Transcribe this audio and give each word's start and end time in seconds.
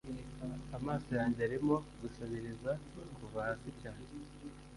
Amaso 0.77 1.09
yanjye 1.19 1.39
arimo 1.47 1.75
gusabiriza 2.01 2.71
kuva 3.17 3.39
hasi 3.47 3.69
cyane 3.81 4.05